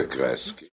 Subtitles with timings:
[0.00, 0.70] Ihr Kreisky.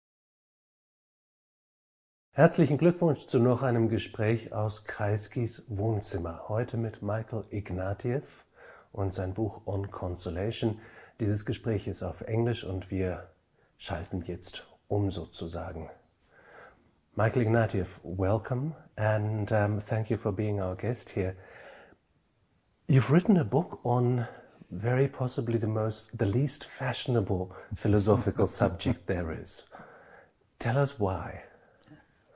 [2.33, 6.49] Herzlichen Glückwunsch zu noch einem Gespräch aus Kreiskys Wohnzimmer.
[6.49, 8.45] Heute mit Michael Ignatieff
[8.91, 10.81] und sein Buch On Consolation.
[11.21, 13.31] Dieses Gespräch ist auf Englisch und wir
[13.79, 15.89] schalten jetzt um sozusagen.
[17.15, 21.37] Michael Ignatieff, welcome and um, thank you for being our guest here.
[22.89, 24.27] You've written a book on
[24.73, 29.65] very possibly the most, the least fashionable philosophical subject there is.
[30.59, 31.43] Tell us why.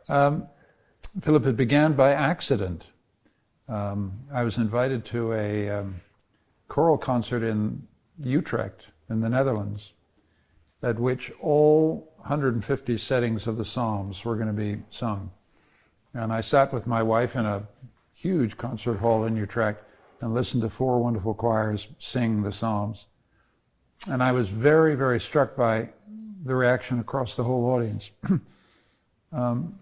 [0.08, 0.46] Um,
[1.20, 2.88] Philip, it began by accident.
[3.68, 6.00] Um, I was invited to a um,
[6.68, 7.86] choral concert in
[8.22, 9.92] Utrecht in the Netherlands,
[10.82, 15.30] at which all 150 settings of the Psalms were going to be sung.
[16.12, 17.66] And I sat with my wife in a
[18.12, 19.82] huge concert hall in Utrecht
[20.20, 23.06] and listened to four wonderful choirs sing the Psalms.
[24.06, 25.91] And I was very, very struck by
[26.45, 28.11] the reaction across the whole audience.
[29.33, 29.78] um,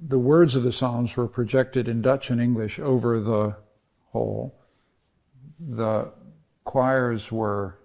[0.00, 3.56] the words of the Psalms were projected in Dutch and English over the
[4.12, 4.58] whole.
[5.58, 6.12] The
[6.64, 7.78] choirs were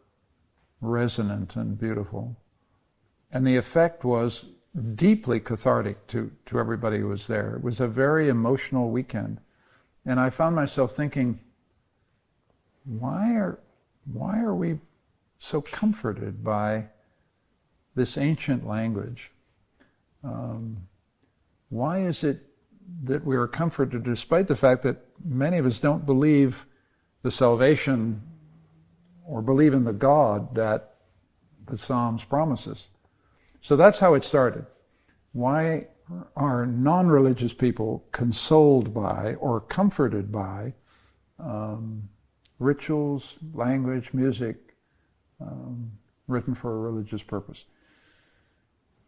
[0.82, 2.36] resonant and beautiful.
[3.32, 4.46] And the effect was
[4.96, 7.56] deeply cathartic to, to everybody who was there.
[7.56, 9.40] It was a very emotional weekend.
[10.06, 11.40] And I found myself thinking,
[12.86, 13.60] why are,
[14.12, 14.80] why are we
[15.40, 16.86] so comforted by
[17.96, 19.32] this ancient language?
[20.24, 20.88] Um,
[21.70, 22.42] why is it
[23.04, 26.66] that we are comforted despite the fact that many of us don't believe
[27.22, 28.22] the salvation
[29.26, 30.96] or believe in the God that
[31.68, 32.88] the Psalms promises?
[33.62, 34.66] So that's how it started.
[35.34, 35.88] Why
[36.36, 40.74] are non religious people consoled by or comforted by
[41.40, 42.10] um,
[42.60, 44.76] rituals, language, music
[45.40, 45.92] um,
[46.28, 47.66] written for a religious purpose?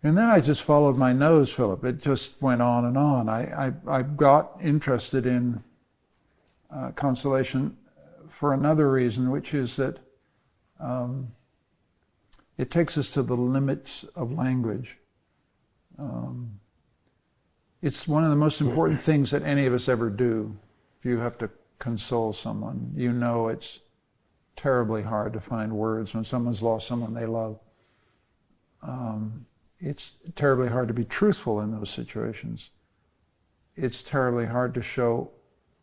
[0.03, 1.85] And then I just followed my nose, Philip.
[1.85, 3.29] It just went on and on.
[3.29, 5.63] I, I, I got interested in
[6.69, 7.77] uh, consolation
[8.27, 9.99] for another reason, which is that
[10.79, 11.31] um,
[12.57, 14.97] it takes us to the limits of language.
[15.97, 16.59] Um,
[17.83, 20.55] it's one of the most important things that any of us ever do.
[20.99, 21.49] If you have to
[21.79, 23.79] console someone, you know it's
[24.55, 27.59] terribly hard to find words when someone's lost someone they love.
[28.81, 29.45] Um,
[29.81, 32.69] it's terribly hard to be truthful in those situations.
[33.75, 35.31] It's terribly hard to show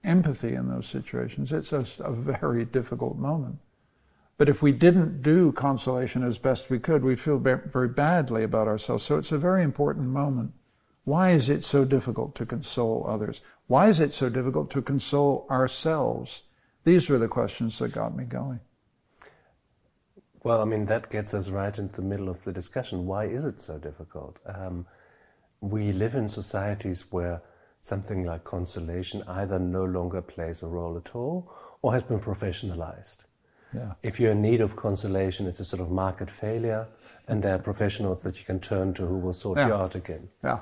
[0.03, 1.53] empathy in those situations.
[1.53, 3.59] It's a, a very difficult moment.
[4.39, 8.69] But if we didn't do consolation as best we could, we'd feel very badly about
[8.69, 9.05] ourselves.
[9.05, 10.53] So it's a very important moment.
[11.05, 13.41] Why is it so difficult to console others?
[13.67, 16.43] Why is it so difficult to console ourselves?
[16.85, 18.61] These were the questions that got me going.
[20.43, 23.07] Well, I mean, that gets us right into the middle of the discussion.
[23.07, 24.39] Why is it so difficult?
[24.47, 24.87] Um,
[25.61, 27.43] we live in societies where
[27.83, 31.53] something like consolation either no longer plays a role at all
[31.83, 33.25] or has been professionalized.
[33.75, 33.93] Yeah.
[34.03, 36.89] If you're in need of consolation, it's a sort of market failure,
[37.29, 39.69] and there are professionals that you can turn to who will sort Yeah.
[39.69, 40.29] you out again.
[40.43, 40.61] Yeah.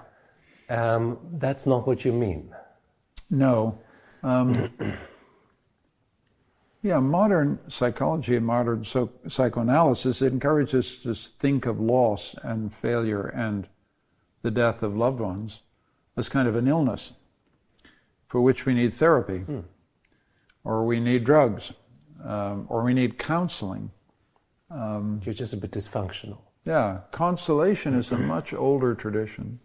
[0.69, 2.55] Um, that's not what you mean.
[3.31, 3.79] No.
[4.23, 4.71] Um,
[6.83, 13.27] yeah, modern psychology and modern so- psychoanalysis encourages us to think of loss and failure
[13.28, 13.69] and
[14.43, 15.62] the death of loved ones
[16.17, 17.12] as kind of an illness
[18.27, 19.43] for which we need therapy,
[20.62, 21.73] or we need drugs,
[22.23, 23.91] um, or we need counseling.
[24.71, 26.37] You're just a bit dysfunctional.
[26.67, 29.61] Yeah, consolation is a much older tradition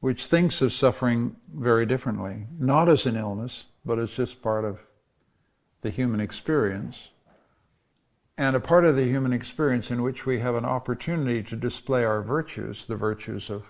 [0.00, 4.80] which thinks of suffering very differently, not as an illness, but as just part of
[5.82, 7.08] the human experience.
[8.36, 12.04] And a part of the human experience in which we have an opportunity to display
[12.04, 13.64] our virtues, the virtues of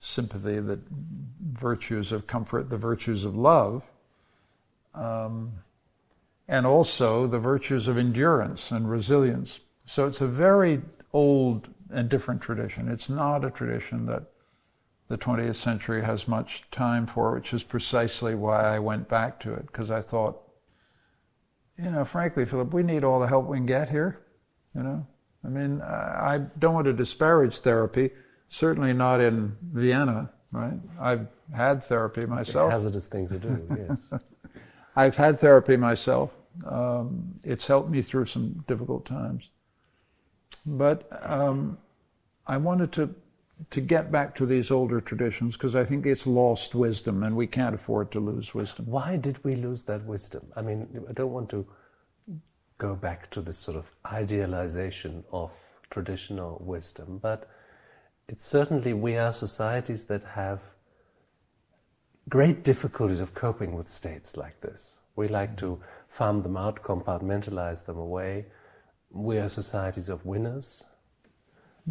[0.00, 0.80] sympathy, the
[1.52, 3.82] virtues of comfort, the virtues of love,
[4.94, 5.52] um,
[6.48, 9.60] and also the virtues of endurance and resilience.
[9.84, 10.80] So it's a very
[11.12, 12.88] old and different tradition.
[12.88, 14.24] It's not a tradition that
[15.08, 19.54] the 20th century has much time for, which is precisely why I went back to
[19.54, 20.42] it, because I thought,
[21.78, 24.20] you know, frankly, Philip, we need all the help we can get here.
[24.74, 25.06] You know,
[25.44, 28.10] I mean, I don't want to disparage therapy,
[28.48, 30.78] certainly not in Vienna, right?
[31.00, 32.70] I've had therapy myself.
[32.70, 34.12] Hazardous thing to do, yes.
[34.94, 36.32] I've had therapy myself.
[36.66, 39.48] Um, it's helped me through some difficult times.
[40.66, 41.78] But um,
[42.46, 43.14] I wanted to
[43.70, 47.46] to get back to these older traditions because I think it's lost wisdom, and we
[47.46, 48.86] can't afford to lose wisdom.
[48.86, 50.46] Why did we lose that wisdom?
[50.56, 51.66] I mean, I don't want to
[52.78, 55.52] go back to this sort of idealization of
[55.90, 57.48] traditional wisdom, but
[58.28, 60.60] it's certainly we are societies that have
[62.28, 64.98] great difficulties of coping with states like this.
[65.16, 68.46] We like to farm them out, compartmentalize them away.
[69.10, 70.84] We are societies of winners.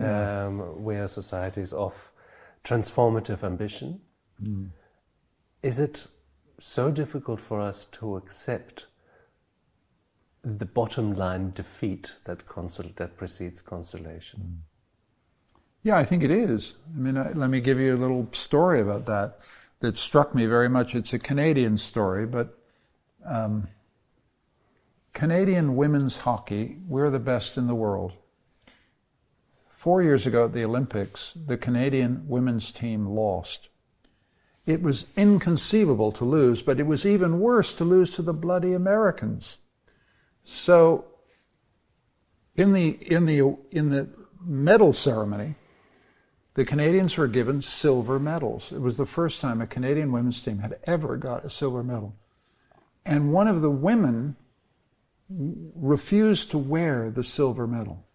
[0.01, 2.11] Um, we are societies of
[2.63, 4.01] transformative ambition.
[4.41, 4.69] Mm.
[5.63, 6.07] Is it
[6.59, 8.87] so difficult for us to accept
[10.43, 14.39] the bottom line defeat that, consol- that precedes consolation?
[14.39, 14.57] Mm.
[15.83, 16.75] Yeah, I think it is.
[16.95, 19.39] I mean, I, let me give you a little story about that
[19.79, 20.95] that struck me very much.
[20.95, 22.57] It's a Canadian story, but
[23.25, 23.67] um,
[25.13, 28.13] Canadian women's hockey, we're the best in the world.
[29.77, 33.69] Four years ago at the Olympics, the Canadian women's team lost.
[34.65, 38.73] It was inconceivable to lose, but it was even worse to lose to the bloody
[38.73, 39.57] Americans.
[40.43, 41.05] So,
[42.55, 44.09] in the in the in the
[44.43, 45.53] medal ceremony,
[46.55, 48.71] the Canadians were given silver medals.
[48.71, 52.15] It was the first time a Canadian women's team had ever got a silver medal.
[53.05, 54.37] And one of the women
[55.29, 58.06] refused to wear the silver medal.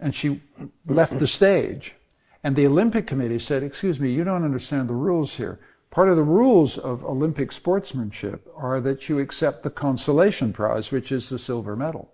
[0.00, 0.42] And she
[0.86, 1.94] left the stage.
[2.42, 5.58] And the Olympic Committee said, Excuse me, you don't understand the rules here.
[5.90, 11.12] Part of the rules of Olympic sportsmanship are that you accept the consolation prize, which
[11.12, 12.12] is the silver medal.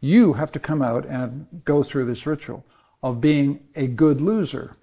[0.00, 2.64] You have to come out and go through this ritual
[3.02, 4.74] of being a good loser.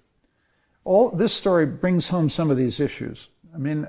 [0.84, 3.28] All this story brings home some of these issues.
[3.54, 3.86] I mean,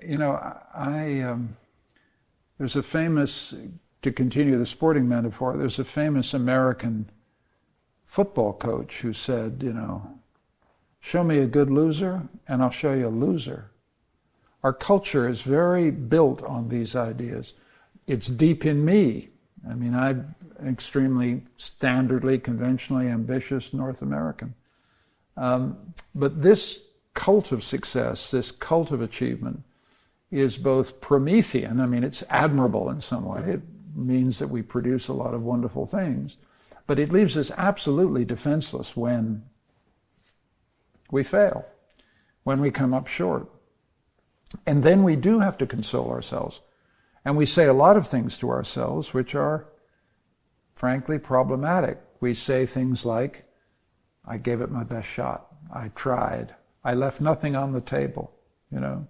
[0.00, 0.32] you know,
[0.74, 1.56] I um,
[2.58, 3.54] there's a famous
[4.02, 5.56] to continue the sporting metaphor.
[5.56, 7.10] There's a famous American
[8.12, 10.06] football coach who said, you know,
[11.00, 13.70] show me a good loser and I'll show you a loser.
[14.62, 17.54] Our culture is very built on these ideas.
[18.06, 19.30] It's deep in me.
[19.66, 20.34] I mean, I'm
[20.66, 24.54] extremely standardly, conventionally ambitious North American.
[25.38, 25.78] Um,
[26.14, 26.80] but this
[27.14, 29.62] cult of success, this cult of achievement,
[30.30, 31.80] is both Promethean.
[31.80, 33.40] I mean, it's admirable in some way.
[33.54, 33.62] It
[33.94, 36.36] means that we produce a lot of wonderful things.
[36.92, 39.44] But it leaves us absolutely defenseless when
[41.10, 41.64] we fail,
[42.42, 43.48] when we come up short.
[44.66, 46.60] And then we do have to console ourselves
[47.24, 49.68] and we say a lot of things to ourselves which are,
[50.74, 51.98] frankly, problematic.
[52.20, 53.46] We say things like,
[54.26, 55.46] I gave it my best shot.
[55.72, 56.54] I tried.
[56.84, 58.34] I left nothing on the table,
[58.70, 59.06] you know.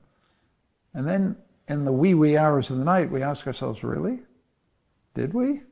[0.95, 1.35] And then
[1.67, 4.21] in the wee, wee hours of the night, we ask ourselves, really?
[5.17, 5.63] Did we?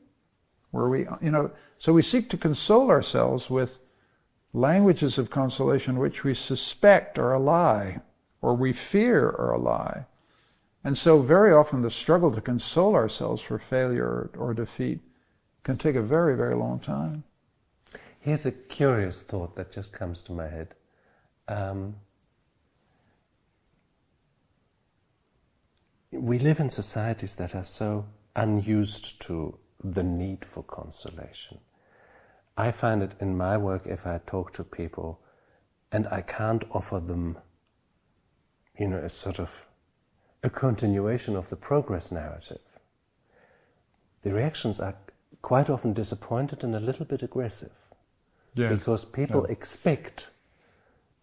[0.73, 3.79] Were we, you know, so we seek to console ourselves with
[4.53, 8.01] languages of consolation which we suspect are a lie
[8.43, 10.07] or we fear are a lie.
[10.83, 15.01] And so, very often, the struggle to console ourselves for failure or, defeat
[15.63, 17.25] can take a very, very long time.
[18.19, 20.75] Here's a curious thought that just comes to my head.
[21.49, 21.97] Um,
[26.11, 31.59] we live in societies that are so unused to the need for consolation.
[32.57, 35.21] I find it in my work if I talk to people
[35.91, 37.39] and I can't offer them,
[38.79, 39.67] you know, a sort of
[40.43, 42.61] a continuation of the progress narrative.
[44.23, 44.97] The reactions are
[45.43, 47.73] quite often disappointed and a little bit aggressive.
[48.55, 48.77] Yes.
[48.77, 49.53] Because people yeah.
[49.53, 50.29] expect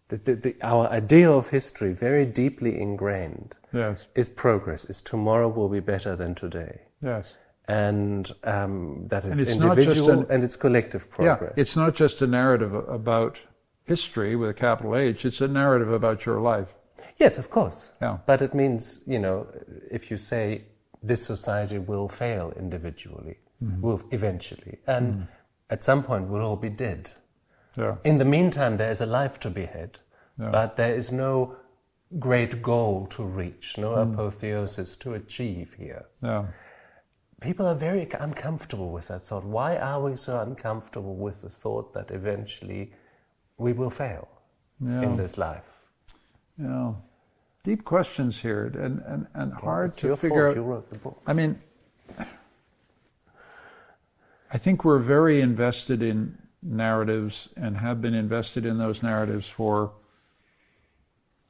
[0.08, 4.04] that the, the, our idea of history, very deeply ingrained, yes.
[4.14, 6.80] is progress, is tomorrow will be better than today.
[7.02, 7.26] Yes.
[7.68, 11.52] And um, that is individual an, and it's collective progress.
[11.54, 13.38] Yeah, it's not just a narrative about
[13.84, 16.68] history with a capital H, it's a narrative about your life.
[17.18, 17.92] Yes, of course.
[18.00, 18.18] Yeah.
[18.26, 19.46] But it means, you know,
[19.90, 20.64] if you say
[21.02, 23.80] this society will fail individually, mm-hmm.
[23.80, 25.22] will eventually, and mm-hmm.
[25.70, 27.12] at some point we'll all be dead.
[27.76, 27.96] Yeah.
[28.04, 29.98] In the meantime, there is a life to be had,
[30.40, 30.50] yeah.
[30.50, 31.56] but there is no
[32.18, 34.14] great goal to reach, no mm.
[34.14, 36.06] apotheosis to achieve here.
[36.22, 36.46] Yeah.
[37.40, 39.44] People are very uncomfortable with that thought.
[39.44, 42.92] Why are we so uncomfortable with the thought that eventually
[43.58, 44.28] we will fail
[44.80, 45.02] yeah.
[45.02, 45.78] in this life?
[46.58, 46.94] Yeah
[47.68, 51.18] deep questions here and, and, and hard to figure out.
[51.26, 51.60] I mean,
[54.50, 59.92] I think we're very invested in narratives and have been invested in those narratives for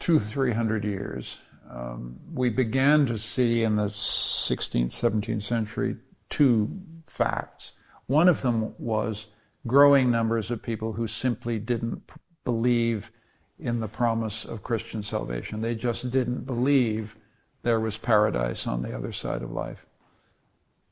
[0.00, 1.38] two, three hundred years.
[1.70, 5.96] Um, we began to see in the 16th, 17th century
[6.30, 6.70] two
[7.06, 7.72] facts.
[8.06, 9.26] One of them was
[9.66, 12.10] growing numbers of people who simply didn't
[12.44, 13.10] believe
[13.58, 15.60] in the promise of Christian salvation.
[15.60, 17.16] They just didn't believe
[17.62, 19.84] there was paradise on the other side of life.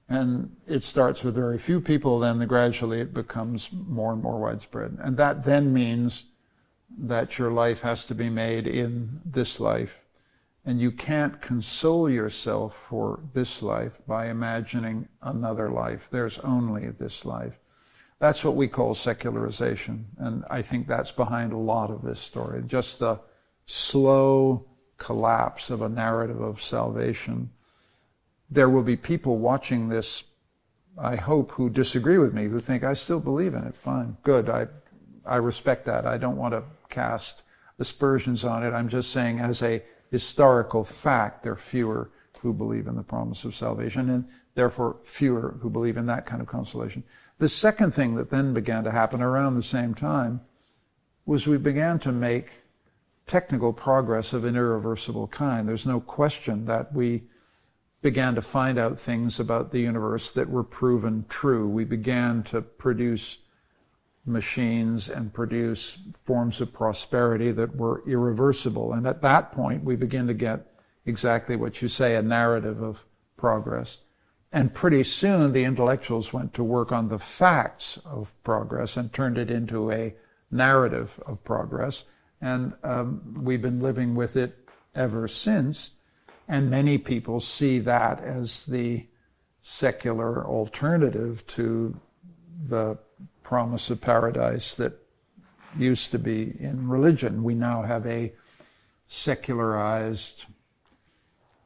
[0.09, 4.99] And it starts with very few people, then gradually it becomes more and more widespread.
[5.01, 6.27] And that then means
[6.99, 10.01] that your life has to be made in this life.
[10.67, 16.09] And you can't console yourself for this life by imagining another life.
[16.11, 17.55] There's only this life.
[18.19, 20.07] That's what we call secularization.
[20.19, 22.65] And I think that's behind a lot of this story.
[22.67, 23.21] Just the
[23.67, 24.67] slow
[24.99, 27.51] collapse of a narrative of salvation.
[28.51, 30.25] There will be people watching this,
[30.99, 33.77] I hope, who disagree with me, who think, I still believe in it.
[33.77, 34.49] Fine, good.
[34.49, 34.67] I,
[35.25, 36.07] I respect that.
[36.07, 37.45] I don't want to cast
[37.79, 38.71] aspersions on it.
[38.71, 42.11] I'm just saying, as a historical fact, there are fewer
[42.41, 46.41] who believe in the promise of salvation, and therefore fewer who believe in that kind
[46.41, 47.03] of consolation.
[47.39, 50.41] The second thing that then began to happen around the same time
[51.27, 52.51] was we began to make
[53.27, 55.69] technical progress of an irreversible kind.
[55.69, 57.25] There's no question that we
[58.01, 61.69] began to find out things about the universe that were proven true.
[61.69, 63.39] We began to produce
[64.27, 68.93] machines and produce forms of prosperity that were irreversible.
[68.93, 70.67] And at that point, we begin to get
[71.07, 73.07] exactly what you say a narrative of
[73.37, 73.99] progress.
[74.53, 79.39] And pretty soon, the intellectuals went to work on the facts of progress and turned
[79.39, 80.15] it into a
[80.51, 82.05] narrative of progress.
[82.41, 85.93] And um, we've been living with it ever since.
[86.49, 89.07] And many people see that as the
[89.63, 91.99] secular alternative to
[92.65, 92.97] the
[93.47, 94.93] promise of paradise that
[95.79, 97.45] used to be in religion.
[97.45, 98.33] We now have a
[99.07, 100.47] secularized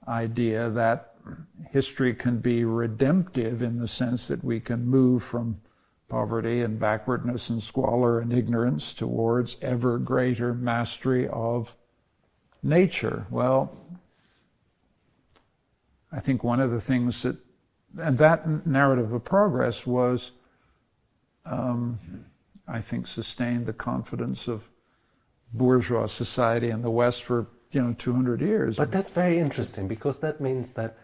[0.07, 1.15] idea that
[1.71, 5.59] history can be redemptive in the sense that we can move from
[6.11, 11.75] poverty and backwardness and squalor and ignorance towards ever greater mastery of
[12.63, 13.27] nature.
[13.31, 13.75] Well,
[16.13, 17.37] I think one of the things that,
[17.99, 20.33] and that narrative of progress was,
[21.51, 21.99] um,
[22.67, 24.69] I think, sustained the confidence of
[25.53, 28.77] bourgeois society in the West for you know 200 years.
[28.77, 30.97] But that's very interesting because that means that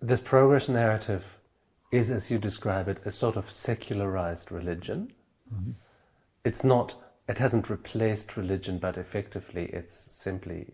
[0.00, 1.38] this progress narrative
[1.92, 5.12] is, as you describe it, a sort of secularized religion.
[5.52, 5.72] Mm-hmm.
[6.44, 6.94] It's not,
[7.28, 10.72] it hasn't replaced religion, but effectively it's simply,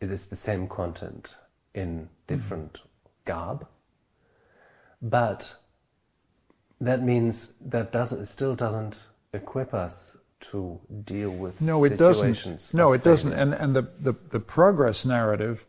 [0.00, 1.36] it is the same content
[1.74, 3.32] in different mm-hmm.
[3.32, 3.66] garb.
[5.02, 5.56] But
[6.86, 9.00] that means that doesn't, it still doesn't
[9.32, 12.74] equip us to deal with no, it doesn't.
[12.74, 13.32] No, it doesn't.
[13.32, 15.66] And, and the, the, the progress narrative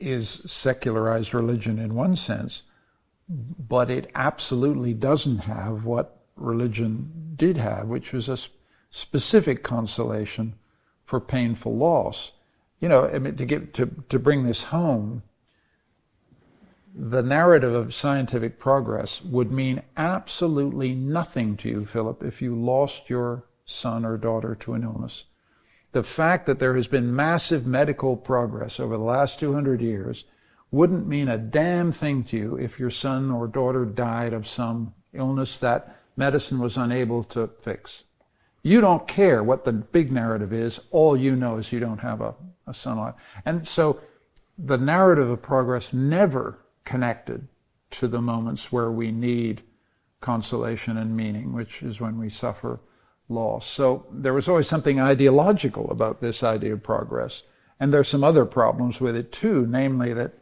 [0.00, 2.62] is secularized religion in one sense,
[3.28, 8.38] but it absolutely doesn't have what religion did have, which was a
[8.90, 10.54] specific consolation
[11.04, 12.32] for painful loss.
[12.80, 15.22] You know, I mean, to get to, to bring this home,
[16.94, 23.08] the narrative of scientific progress would mean absolutely nothing to you, Philip, if you lost
[23.08, 25.24] your son or daughter to an illness
[25.92, 30.24] the fact that there has been massive medical progress over the last 200 years
[30.70, 34.94] wouldn't mean a damn thing to you if your son or daughter died of some
[35.12, 38.04] illness that medicine was unable to fix.
[38.62, 40.78] You don't care what the big narrative is.
[40.90, 42.34] All you know is you don't have a,
[42.66, 43.14] a son alive.
[43.44, 44.00] And so
[44.58, 47.48] the narrative of progress never connected
[47.90, 49.62] to the moments where we need
[50.20, 52.80] consolation and meaning, which is when we suffer
[53.28, 53.66] loss.
[53.66, 57.42] So there was always something ideological about this idea of progress.
[57.78, 60.32] And there's some other problems with it too, namely that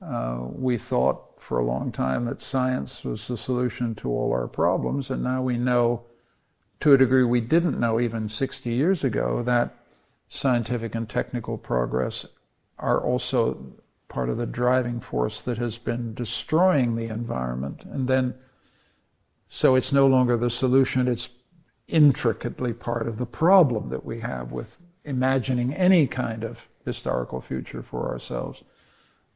[0.00, 4.48] uh, we thought for a long time that science was the solution to all our
[4.48, 6.02] problems, and now we know,
[6.80, 9.74] to a degree we didn't know even 60 years ago, that
[10.28, 12.26] scientific and technical progress
[12.78, 13.74] are also
[14.08, 17.84] part of the driving force that has been destroying the environment.
[17.84, 18.34] And then,
[19.48, 21.28] so it's no longer the solution, it's
[21.88, 27.82] intricately part of the problem that we have with imagining any kind of historical future
[27.82, 28.62] for ourselves.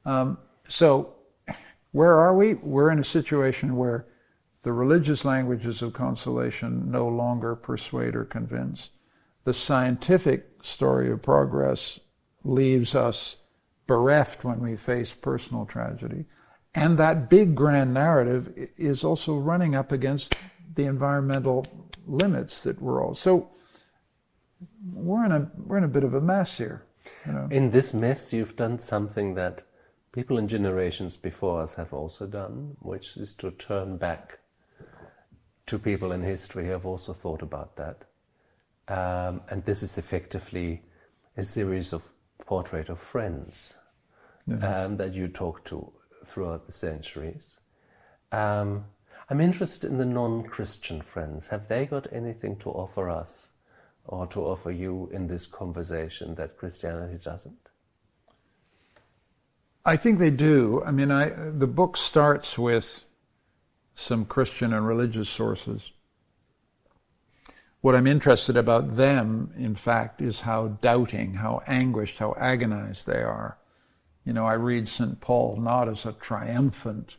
[0.04, 1.14] Um, so,
[1.92, 2.54] where are we?
[2.54, 4.06] We're in a situation where
[4.62, 8.90] the religious languages of consolation no longer persuade or convince.
[9.44, 11.98] The scientific story of progress
[12.44, 13.36] leaves us
[13.90, 16.24] bereft when we face personal tragedy.
[16.76, 18.44] And that big grand narrative
[18.78, 20.36] is also running up against
[20.76, 21.66] the environmental
[22.06, 23.50] limits that we're all so
[24.92, 26.84] we're in a we're in a bit of a mess here.
[27.26, 27.48] You know?
[27.50, 29.64] In this mess, you've done something that
[30.12, 34.38] people in generations before us have also done, which is to turn back
[35.66, 38.04] to people in history who have also thought about that.
[38.86, 40.82] Um, and this is effectively
[41.36, 42.12] a series of
[42.46, 43.79] portrait of friends
[44.46, 44.84] yeah.
[44.84, 45.92] um, that you talk to
[46.24, 47.58] throughout the centuries.
[48.32, 48.84] Um,
[49.28, 51.48] I'm interested in the non Christian friends.
[51.48, 53.50] Have they got anything to offer us
[54.04, 57.68] or to offer you in this conversation that Christianity doesn't?
[59.84, 60.82] I think they do.
[60.84, 63.04] I mean, I, the book starts with
[63.94, 65.90] some Christian and religious sources.
[67.80, 73.22] What I'm interested about them, in fact, is how doubting, how anguished, how agonized they
[73.22, 73.56] are.
[74.24, 75.20] You know, I read St.
[75.20, 77.16] Paul not as a triumphant,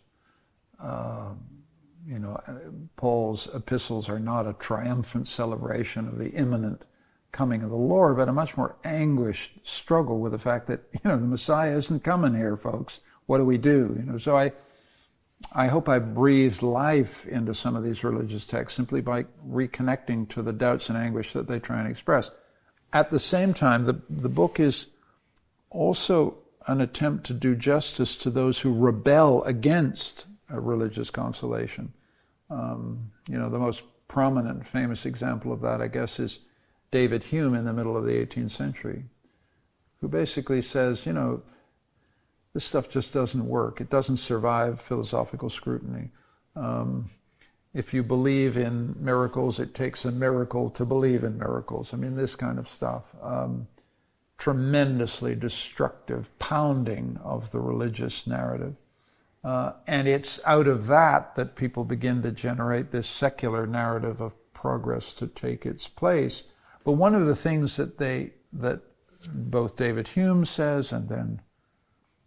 [0.82, 1.30] uh,
[2.08, 2.40] you know,
[2.96, 6.84] Paul's epistles are not a triumphant celebration of the imminent
[7.32, 11.00] coming of the Lord, but a much more anguished struggle with the fact that, you
[11.04, 13.00] know, the Messiah isn't coming here, folks.
[13.26, 13.96] What do we do?
[13.98, 14.52] You know, so I,
[15.54, 20.42] I hope I breathed life into some of these religious texts simply by reconnecting to
[20.42, 22.30] the doubts and anguish that they try and express.
[22.94, 24.88] At the same time, the, the book is
[25.70, 26.38] also
[26.68, 31.94] an attempt to do justice to those who rebel against a religious consolation.
[32.50, 36.40] Um, you know, the most prominent, famous example of that, I guess, is
[36.92, 39.06] David Hume in the middle of the 18th century,
[40.02, 41.42] who basically says, you know,
[42.54, 43.80] this stuff just doesn't work.
[43.80, 46.10] It doesn't survive philosophical scrutiny.
[46.56, 47.10] Um,
[47.74, 51.94] if you believe in miracles, it takes a miracle to believe in miracles.
[51.94, 53.04] I mean, this kind of stuff.
[53.22, 53.68] Um,
[54.42, 58.76] tremendously destructive pounding of the religious narrative.
[59.44, 64.34] Uh, and it's out of that that people begin to generate this secular narrative of
[64.52, 66.46] progress to take its place.
[66.84, 68.80] But one of the things that they that
[69.32, 71.42] both David Hume says and then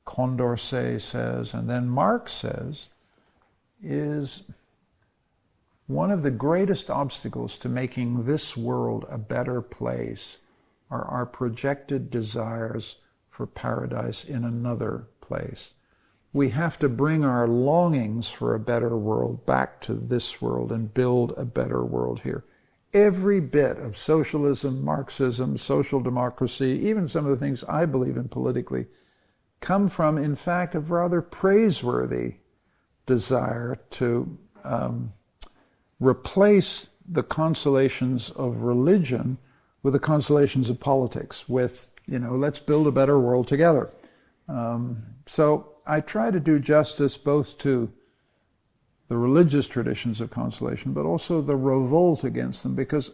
[0.07, 2.91] Condorcet says and then Marx says
[3.83, 4.45] is
[5.89, 10.39] one of the greatest obstacles to making this world a better place
[10.95, 12.97] are our projected desires
[13.31, 15.73] for paradise in another place.
[16.33, 20.93] We have to bring our longings for a better world back to this world and
[20.93, 22.45] build a better world here
[22.95, 28.29] every bit of socialism, Marxism, social democracy, even some of the things I believe in
[28.29, 28.87] politically,
[29.61, 32.37] come from, in fact, a rather praiseworthy
[33.07, 35.13] desire to um,
[35.99, 39.39] replace the consolations of religion
[39.85, 43.91] with the consolations of politics, with, you know, let's build a better world together.
[44.49, 47.93] Um, so I try to do justice both to
[49.09, 53.13] the religious traditions of consolation, but also the revolt against them, because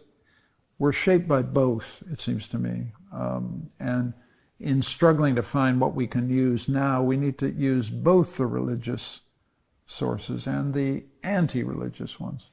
[0.79, 2.93] we're shaped by both, it seems to me.
[3.13, 4.13] Um, and
[4.61, 8.45] in struggling to find what we can use now, we need to use both the
[8.45, 9.19] religious
[9.87, 12.49] sources and the anti religious ones.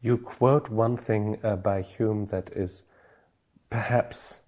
[0.00, 2.84] You quote one thing uh, by Hume that is
[3.70, 4.40] perhaps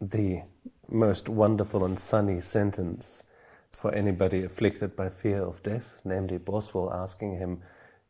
[0.00, 0.42] the
[0.88, 3.24] most wonderful and sunny sentence
[3.72, 7.60] for anybody afflicted by fear of death, namely Boswell asking him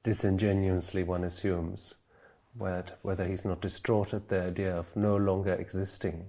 [0.03, 1.97] disingenuously, one assumes,
[2.57, 6.27] whether he's not distraught at the idea of no longer existing.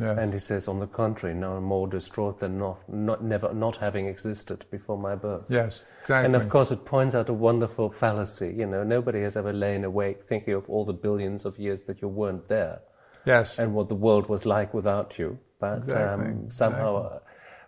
[0.00, 0.18] Yes.
[0.18, 4.08] And he says, on the contrary, no more distraught than not, not, never not having
[4.08, 5.46] existed before my birth.
[5.48, 6.26] Yes, exactly.
[6.26, 8.52] And of course, it points out a wonderful fallacy.
[8.58, 12.02] You know, nobody has ever lain awake thinking of all the billions of years that
[12.02, 12.80] you weren't there.
[13.26, 13.58] Yes.
[13.58, 15.38] And what the world was like without you.
[15.58, 16.26] But exactly.
[16.26, 17.20] um, somehow, exactly.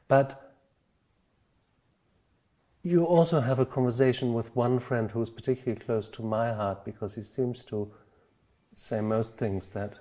[0.09, 0.47] but
[2.83, 7.15] you also have a conversation with one friend who's particularly close to my heart because
[7.15, 7.93] he seems to
[8.75, 9.99] say most things that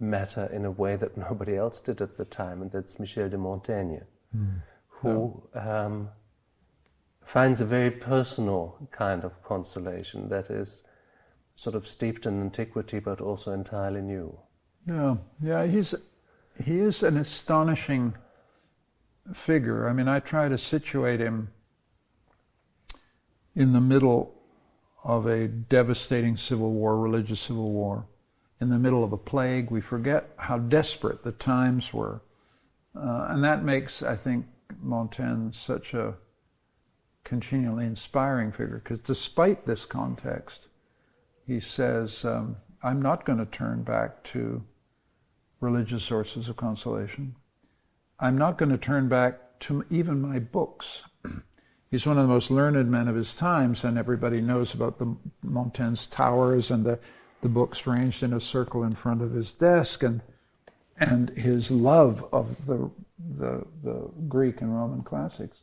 [0.00, 3.36] matter in a way that nobody else did at the time, and that's Michel de
[3.36, 4.00] Montaigne,
[4.34, 4.62] mm.
[4.88, 6.08] who um,
[7.24, 10.84] finds a very personal kind of consolation that is
[11.56, 14.38] sort of steeped in antiquity but also entirely new.
[14.86, 15.94] Yeah, yeah, he's
[16.62, 18.14] he is an astonishing
[19.32, 19.88] figure.
[19.88, 21.50] I mean, I try to situate him
[23.54, 24.34] in the middle
[25.04, 28.06] of a devastating civil war, religious civil war,
[28.60, 29.70] in the middle of a plague.
[29.70, 32.22] We forget how desperate the times were.
[32.94, 34.46] Uh, and that makes, I think,
[34.80, 36.14] Montaigne such a
[37.24, 40.68] continually inspiring figure, because despite this context,
[41.46, 44.62] he says, um, I'm not going to turn back to
[45.60, 47.36] religious sources of consolation.
[48.18, 51.02] I'm not going to turn back to even my books.
[51.90, 55.14] He's one of the most learned men of his times, and everybody knows about the
[55.42, 56.98] Montaigne's towers and the,
[57.42, 60.22] the books ranged in a circle in front of his desk, and
[60.98, 62.90] and his love of the,
[63.38, 65.58] the, the Greek and Roman classics.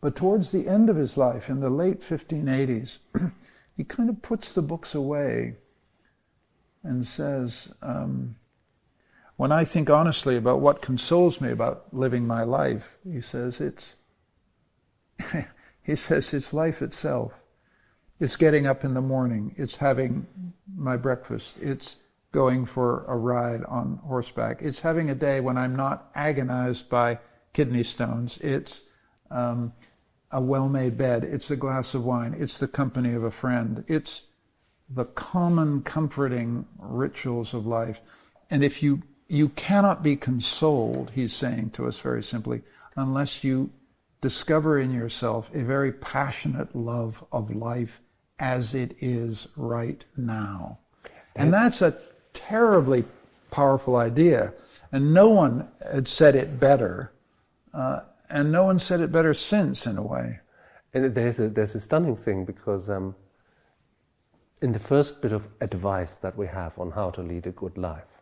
[0.00, 2.98] But towards the end of his life, in the late 1580s,
[3.78, 5.54] he kind of puts the books away
[6.82, 8.34] and says, um,
[9.36, 13.94] when I think honestly about what consoles me about living my life, he says, it's,
[15.82, 17.32] he says it's life itself.
[18.18, 19.54] It's getting up in the morning.
[19.56, 20.26] It's having
[20.76, 21.54] my breakfast.
[21.62, 21.98] It's
[22.32, 24.60] going for a ride on horseback.
[24.60, 27.20] It's having a day when I'm not agonized by
[27.52, 28.38] kidney stones.
[28.42, 28.82] It's
[29.30, 29.72] um,
[30.30, 31.24] a well made bed.
[31.24, 32.36] It's a glass of wine.
[32.38, 33.84] It's the company of a friend.
[33.88, 34.22] It's
[34.90, 38.00] the common comforting rituals of life.
[38.50, 42.62] And if you, you cannot be consoled, he's saying to us very simply,
[42.96, 43.70] unless you
[44.20, 48.00] discover in yourself a very passionate love of life
[48.38, 50.78] as it is right now.
[51.36, 51.96] And that's a
[52.34, 53.04] terribly
[53.50, 54.52] powerful idea.
[54.90, 57.12] And no one had said it better.
[57.72, 60.40] Uh, and no one said it better since, in a way.
[60.94, 63.14] And there's a, there's a stunning thing because um,
[64.62, 67.76] in the first bit of advice that we have on how to lead a good
[67.78, 68.18] life,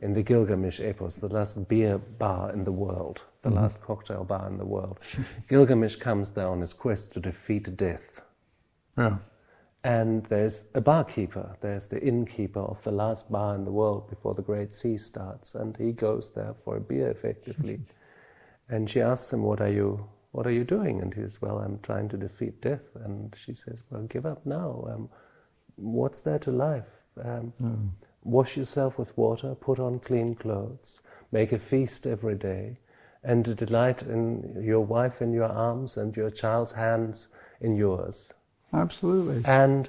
[0.00, 3.58] in the Gilgamesh Epos, the last beer bar in the world, the mm-hmm.
[3.58, 5.00] last cocktail bar in the world,
[5.48, 8.20] Gilgamesh comes there on his quest to defeat death.
[8.96, 9.18] Yeah.
[9.84, 14.34] And there's a barkeeper, there's the innkeeper of the last bar in the world before
[14.34, 17.80] the Great Sea starts, and he goes there for a beer effectively.
[18.68, 21.00] and she asks him, What are you what are you doing?
[21.00, 22.90] And he says, Well, I'm trying to defeat death.
[22.94, 24.86] And she says, Well, give up now.
[24.90, 25.08] Um,
[25.76, 26.88] what's there to life?
[27.22, 27.88] Um, mm.
[28.24, 31.00] Wash yourself with water, put on clean clothes,
[31.32, 32.78] make a feast every day,
[33.24, 37.28] and delight in your wife in your arms and your child's hands
[37.60, 38.32] in yours.
[38.72, 39.42] Absolutely.
[39.44, 39.88] And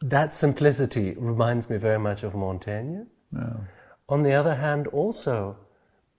[0.00, 3.04] that simplicity reminds me very much of Montaigne.
[3.32, 3.64] No.
[4.08, 5.56] On the other hand, also,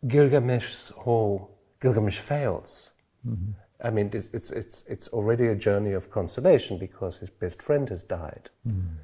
[0.08, 2.92] Gilgamesh's whole Gilgamesh fails.
[3.28, 3.52] Mm-hmm.
[3.82, 7.88] I mean, it's, it's, it's, it's already a journey of consolation because his best friend
[7.90, 8.50] has died.
[8.68, 8.98] Mm.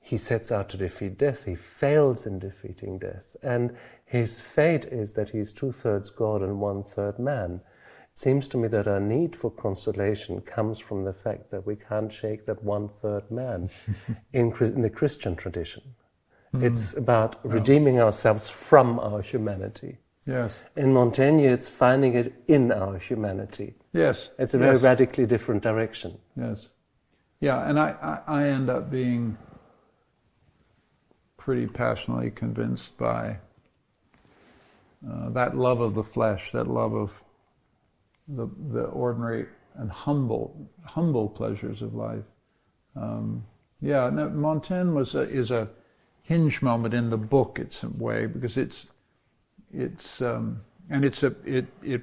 [0.00, 1.44] He sets out to defeat death.
[1.44, 3.36] He fails in defeating death.
[3.42, 7.60] And his fate is that he's two thirds God and one third man.
[8.12, 11.76] It seems to me that our need for consolation comes from the fact that we
[11.76, 13.70] can't shake that one third man
[14.32, 15.82] in, in, the Christian tradition.
[16.54, 16.62] Mm.
[16.62, 19.98] It's about redeeming ourselves from our humanity.
[20.26, 20.60] Yes.
[20.76, 23.74] In Montaigne, it's finding it in our humanity.
[23.92, 24.30] Yes.
[24.38, 24.82] It's a very yes.
[24.82, 26.18] radically different direction.
[26.36, 26.68] Yes.
[27.40, 27.94] Yeah, and I,
[28.26, 29.36] I, I, end up being
[31.36, 33.36] pretty passionately convinced by
[35.06, 37.22] uh, that love of the flesh, that love of
[38.28, 42.24] the, the ordinary and humble, humble pleasures of life.
[42.96, 43.44] Um,
[43.82, 45.68] yeah, no, Montaigne was a, is a
[46.22, 48.86] hinge moment in the book in some way because it's
[49.74, 50.60] it's um,
[50.90, 52.02] and it's a it it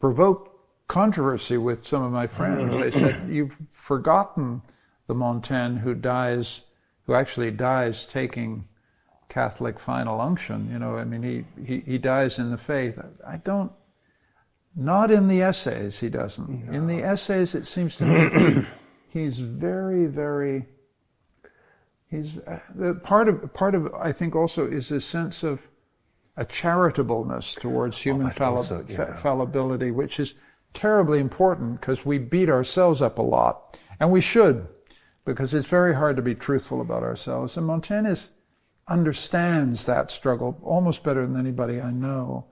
[0.00, 0.50] provoked
[0.88, 2.78] controversy with some of my friends.
[2.78, 4.62] They said you've forgotten
[5.06, 6.62] the Montaigne who dies,
[7.06, 8.66] who actually dies taking
[9.28, 10.68] Catholic final unction.
[10.70, 12.98] You know, I mean, he he, he dies in the faith.
[13.26, 13.72] I don't.
[14.78, 16.68] Not in the essays, he doesn't.
[16.70, 18.66] In the essays, it seems to me
[19.08, 20.66] he's very, very.
[22.10, 25.60] He's uh, part of part of I think also is a sense of
[26.36, 29.14] a charitableness towards human oh, falli- also, yeah.
[29.14, 30.34] fallibility, which is
[30.74, 33.78] terribly important because we beat ourselves up a lot.
[33.98, 34.68] And we should,
[35.24, 37.56] because it's very hard to be truthful about ourselves.
[37.56, 38.14] And Montaigne
[38.88, 42.44] understands that struggle almost better than anybody I know.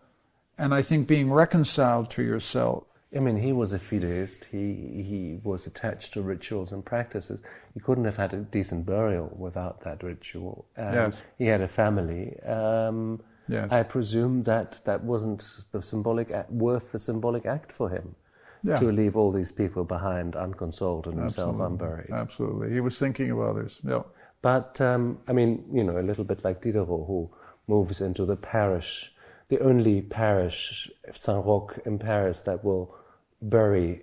[0.57, 2.85] And I think being reconciled to yourself.
[3.15, 4.47] I mean, he was a fideist.
[4.47, 7.43] He he was attached to rituals and practices.
[7.73, 10.67] He couldn't have had a decent burial without that ritual.
[10.77, 11.15] Um, yes.
[11.39, 12.41] He had a family.
[12.41, 13.71] Um, Yes.
[13.71, 18.15] I presume that that wasn't the symbolic act, worth the symbolic act for him
[18.63, 18.77] yeah.
[18.77, 22.11] to leave all these people behind unconsoled and himself unburied.
[22.11, 23.81] Absolutely, he was thinking of others.
[23.87, 24.03] Yeah.
[24.41, 27.31] But um, I mean, you know, a little bit like Diderot, who
[27.67, 29.13] moves into the parish,
[29.49, 32.95] the only parish, Saint Roch in Paris, that will
[33.41, 34.03] bury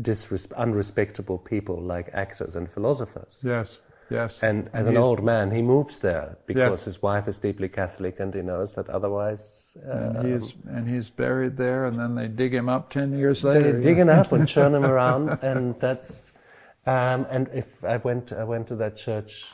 [0.00, 3.42] disres- unrespectable people like actors and philosophers.
[3.44, 3.78] Yes.
[4.12, 4.42] Yes.
[4.42, 6.84] And as an old man, he moves there because yes.
[6.84, 9.76] his wife is deeply Catholic and he knows that otherwise.
[9.86, 13.42] Uh, and, he's, and he's buried there, and then they dig him up 10 years
[13.42, 13.72] later.
[13.72, 16.32] They dig him up and churn him around, and that's.
[16.84, 19.46] Um, and if I went, I went to that church,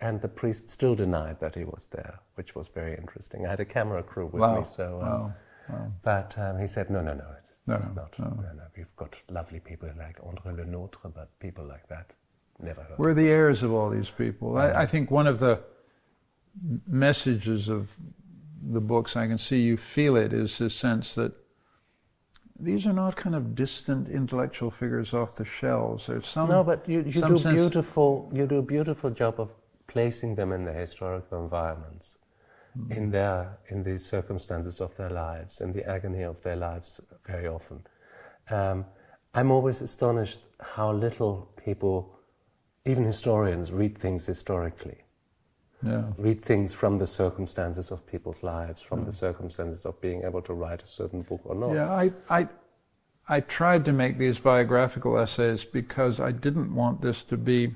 [0.00, 3.44] and the priest still denied that he was there, which was very interesting.
[3.44, 4.60] I had a camera crew with wow.
[4.60, 5.00] me, so.
[5.02, 5.34] Um, wow.
[5.68, 5.92] Wow.
[6.02, 7.24] But um, he said, no, no, no,
[7.66, 8.62] no, no, not, no, no.
[8.76, 12.12] We've got lovely people like André Le Nôtre, but people like that
[12.60, 12.98] Never heard.
[12.98, 14.56] We're the heirs of all these people.
[14.56, 15.60] I, I think one of the
[16.86, 17.90] messages of
[18.62, 21.32] the books, I can see you feel it, is this sense that
[22.60, 26.06] these are not kind of distant intellectual figures off the shelves.
[26.06, 28.30] There's some no, but you, you do beautiful.
[28.32, 29.54] You do a beautiful job of
[29.88, 32.18] placing them in their historical environments.
[32.78, 32.96] mm.
[32.96, 37.46] in their in the circumstances of their lives, in the agony of their lives, very
[37.46, 37.86] often.
[38.50, 38.84] Um,
[39.34, 42.18] I'm always astonished how little people,
[42.84, 44.98] even historians, read things historically.
[45.84, 46.04] Yeah.
[46.16, 49.10] Read things from the circumstances of people's lives, from the hmm.
[49.10, 51.72] circumstances of being able to write a certain book or not.
[51.72, 52.48] Yeah, I, I,
[53.28, 57.74] I tried to make these biographical essays because I didn't want this to be,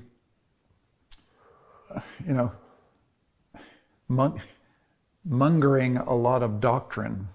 [2.25, 2.51] you know,
[5.25, 7.27] mongering a lot of doctrine,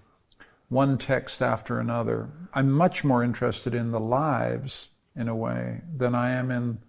[0.69, 2.29] one text after another.
[2.55, 6.79] I'm much more interested in the lives, in a way, than I am in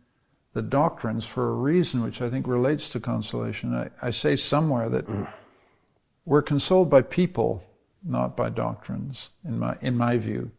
[0.55, 3.75] the doctrines for a reason which I think relates to consolation.
[3.75, 5.05] I, I say somewhere that
[6.25, 7.63] we're consoled by people,
[8.05, 10.51] not by doctrines, in my, in my view.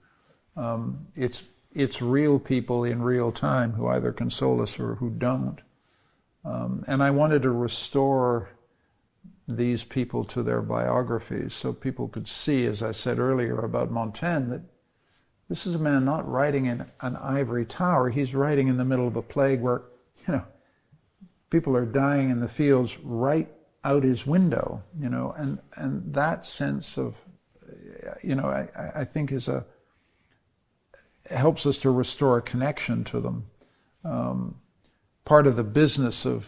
[0.58, 5.60] Um, it's, it's real people in real time who either console us or who don't.
[6.44, 8.50] Um, and I wanted to restore
[9.48, 14.50] these people to their biographies so people could see, as I said earlier about Montaigne,
[14.50, 14.62] that
[15.50, 18.10] this is a man not writing in an ivory tower.
[18.10, 19.84] He's writing in the middle of a plague where,
[20.28, 20.44] you know,
[21.50, 23.52] people are dying in the fields right
[23.84, 27.16] out his window, you know, and, and that sense of,
[28.24, 29.66] you know, I, I think is a,
[31.30, 33.46] helps us to restore a connection to them.
[34.04, 34.56] Um,
[35.26, 36.48] part of the business of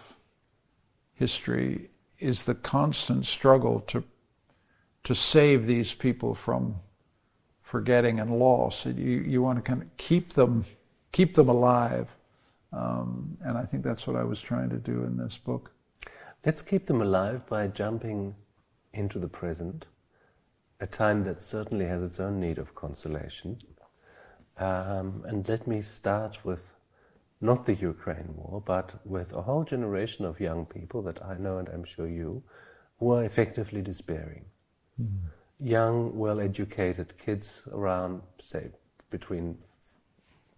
[1.14, 4.04] history is the constant struggle to
[5.04, 6.76] to save these people from
[7.68, 8.86] forgetting and loss.
[8.86, 10.66] You you want to kind of keep them
[11.12, 12.08] keep them alive,
[12.72, 15.72] um, and I think that's what I was trying to do in this book.
[16.46, 18.36] Let's keep them alive by jumping
[18.94, 19.86] into the present,
[20.80, 23.60] a time that certainly has its own need of consolation.
[24.58, 26.74] Um, and let me start with
[27.42, 31.58] not the Ukraine war, but with a whole generation of young people that I know
[31.60, 32.44] and I'm sure you,
[33.00, 34.46] who are effectively despairing.
[35.00, 35.30] Mm.
[35.60, 38.70] Young, well educated kids around, say,
[39.10, 39.58] between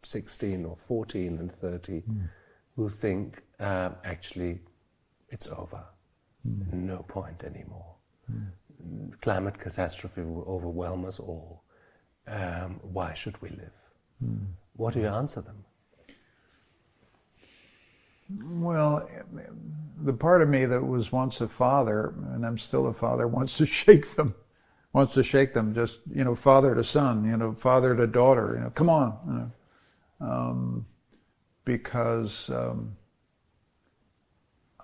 [0.03, 2.29] 16 or 14 and 30, mm.
[2.75, 4.59] who think uh, actually
[5.29, 5.83] it's over,
[6.47, 6.73] mm.
[6.73, 7.95] no point anymore.
[8.27, 9.09] Hmm.
[9.21, 11.63] Climate catastrophe will overwhelm us all.
[12.27, 13.73] Um, why should we live?
[14.19, 14.45] Hmm.
[14.75, 15.65] What do you answer them?
[18.61, 19.09] Well,
[20.03, 23.57] the part of me that was once a father, and I'm still a father, wants
[23.57, 24.35] to shake them,
[24.93, 25.73] wants to shake them.
[25.73, 28.53] Just you know, father to son, you know, father to daughter.
[28.55, 30.85] You know, come on, you know, um,
[31.65, 32.95] because um,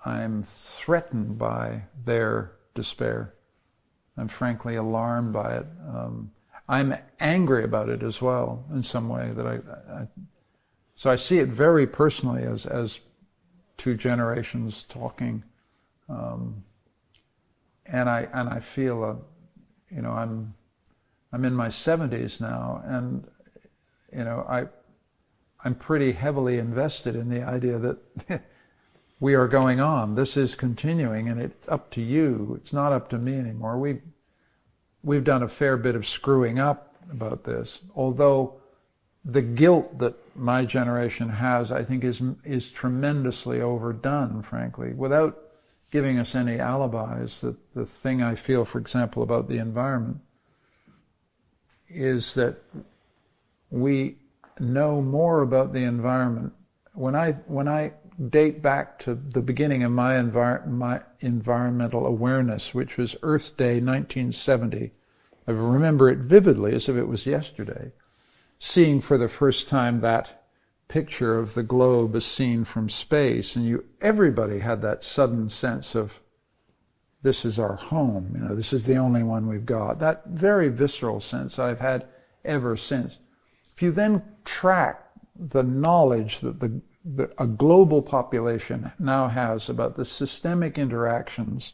[0.06, 3.34] I'm threatened by their despair.
[4.18, 5.66] I'm frankly alarmed by it.
[5.88, 6.32] Um,
[6.68, 9.60] I'm angry about it as well in some way that I,
[9.94, 10.08] I
[10.96, 13.00] so I see it very personally as as
[13.78, 15.44] two generations talking,
[16.08, 16.64] um,
[17.86, 19.18] and I and I feel a,
[19.94, 20.54] you know, I'm
[21.32, 23.28] I'm in my 70s now, and
[24.16, 24.66] you know, I
[25.64, 28.42] I'm pretty heavily invested in the idea that
[29.20, 30.16] we are going on.
[30.16, 32.60] This is continuing, and it's up to you.
[32.62, 33.78] It's not up to me anymore.
[33.78, 34.02] We
[35.04, 38.56] we've done a fair bit of screwing up about this, although
[39.24, 44.44] the guilt that my generation has, I think, is is tremendously overdone.
[44.44, 45.45] Frankly, without
[45.96, 50.20] giving us any alibis, that the thing I feel, for example, about the environment
[51.88, 52.58] is that
[53.72, 54.18] we
[54.60, 56.52] know more about the environment.
[56.96, 57.94] When I when I
[58.30, 63.76] date back to the beginning of my, envir- my environmental awareness, which was Earth Day
[63.76, 64.92] 1970,
[65.48, 67.94] I remember it vividly as if it was yesterday
[68.60, 70.45] seeing for the first time that
[70.88, 75.96] picture of the globe as seen from space, and you everybody had that sudden sense
[75.96, 76.20] of
[77.24, 80.00] this is our home, you know, this is the only one we've got.
[80.00, 82.06] That very visceral sense I've had
[82.44, 83.18] ever since.
[83.74, 85.04] If you then track
[85.36, 91.74] the knowledge that the, the a global population now has about the systemic interactions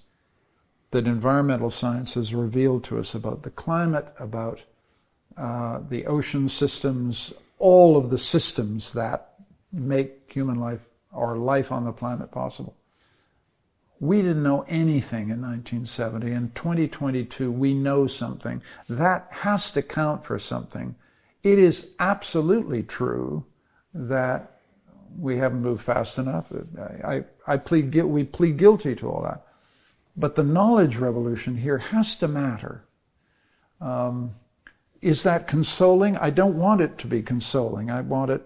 [0.92, 4.64] that environmental science has revealed to us about the climate, about
[5.38, 9.36] uh, the ocean systems, all of the systems that
[9.72, 10.82] make human life
[11.14, 12.76] or life on the planet possible.
[14.00, 16.32] We didn't know anything in 1970.
[16.32, 18.64] In 2022, we know something.
[18.90, 20.96] That has to count for something.
[21.44, 23.46] It is absolutely true
[23.94, 24.60] that
[25.20, 26.52] we haven't moved fast enough.
[26.80, 29.46] I, I, I plead we plead guilty to all that.
[30.18, 32.84] But the knowledge revolution here has to matter.
[33.80, 34.36] Um,
[35.02, 36.16] is that consoling?
[36.18, 37.90] I don't want it to be consoling.
[37.90, 38.44] I want it,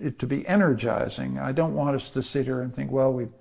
[0.00, 1.38] it to be energizing.
[1.38, 3.32] I don't want us to sit here and think, well, we've,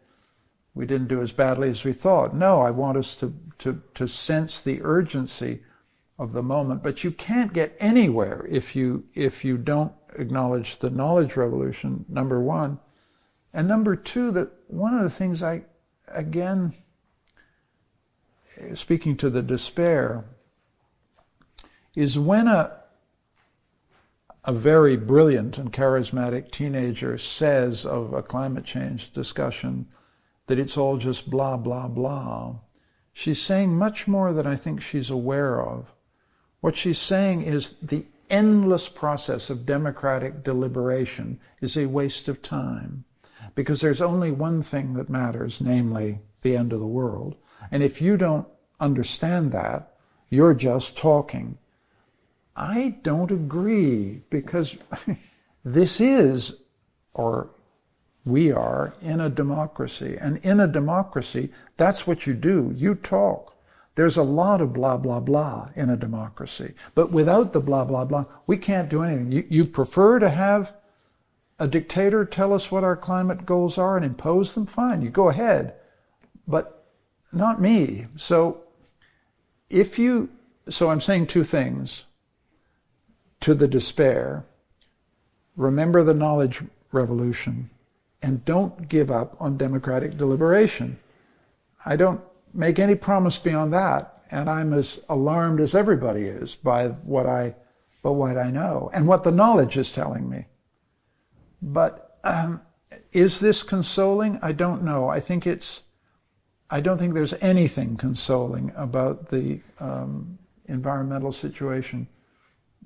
[0.73, 2.35] we didn't do as badly as we thought.
[2.35, 5.61] No, I want us to, to, to sense the urgency
[6.17, 6.83] of the moment.
[6.83, 12.39] But you can't get anywhere if you, if you don't acknowledge the knowledge revolution, number
[12.41, 12.79] one.
[13.53, 15.63] And number two, that one of the things I,
[16.07, 16.73] again,
[18.73, 20.25] speaking to the despair,
[21.95, 22.77] is when a,
[24.43, 29.87] a very brilliant and charismatic teenager says of a climate change discussion
[30.47, 32.55] that it's all just blah, blah, blah,
[33.13, 35.91] she's saying much more than I think she's aware of.
[36.61, 43.05] What she's saying is the endless process of democratic deliberation is a waste of time
[43.53, 47.35] because there's only one thing that matters, namely the end of the world.
[47.71, 48.47] And if you don't
[48.79, 49.95] understand that,
[50.29, 51.57] you're just talking.
[52.55, 54.77] I don't agree because
[55.65, 56.61] this is,
[57.13, 57.49] or
[58.23, 60.17] we are, in a democracy.
[60.19, 62.71] And in a democracy, that's what you do.
[62.75, 63.53] You talk.
[63.95, 66.73] There's a lot of blah, blah, blah in a democracy.
[66.95, 69.31] But without the blah, blah, blah, we can't do anything.
[69.31, 70.73] You, you prefer to have
[71.59, 74.65] a dictator tell us what our climate goals are and impose them?
[74.65, 75.75] Fine, you go ahead.
[76.47, 76.85] But
[77.31, 78.07] not me.
[78.17, 78.63] So
[79.69, 80.29] if you,
[80.69, 82.03] so I'm saying two things
[83.41, 84.45] to the despair.
[85.55, 87.69] Remember the knowledge revolution
[88.21, 90.97] and don't give up on democratic deliberation.
[91.85, 92.21] I don't
[92.53, 97.55] make any promise beyond that, and I'm as alarmed as everybody is by what I,
[98.01, 100.45] by what I know and what the knowledge is telling me.
[101.61, 102.61] But um,
[103.11, 104.39] is this consoling?
[104.41, 105.07] I don't know.
[105.07, 105.83] I think it's.
[106.69, 112.07] I don't think there's anything consoling about the um, environmental situation.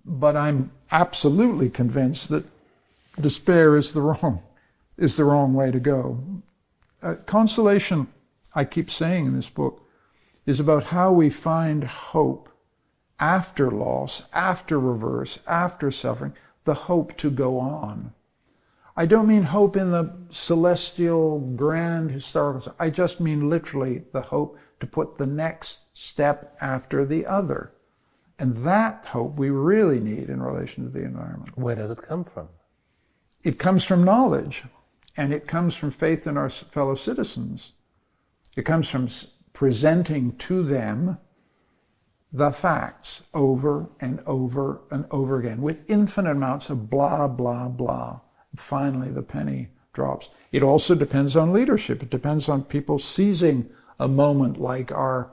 [0.09, 2.43] But I'm absolutely convinced that
[3.21, 4.41] despair is the wrong
[4.97, 6.19] is the wrong way to go.
[7.01, 8.07] Uh, consolation,
[8.53, 9.81] I keep saying in this book,
[10.45, 12.49] is about how we find hope
[13.19, 16.33] after loss, after reverse, after suffering,
[16.65, 18.13] the hope to go on.
[18.97, 22.75] I don't mean hope in the celestial, grand, historical.
[22.77, 27.71] I just mean literally the hope to put the next step after the other.
[28.39, 31.57] And that hope we really need in relation to the environment.
[31.57, 32.47] Where does it come from?
[33.43, 34.63] It comes from knowledge,
[35.17, 37.73] and it comes from faith in our fellow citizens.
[38.55, 39.09] It comes from
[39.53, 41.17] presenting to them
[42.31, 48.19] the facts over and over and over again with infinite amounts of blah, blah, blah
[48.55, 50.29] finally the penny drops.
[50.51, 52.01] It also depends on leadership.
[52.03, 55.31] It depends on people seizing a moment like our